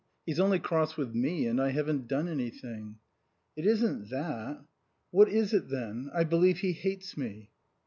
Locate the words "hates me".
6.73-7.51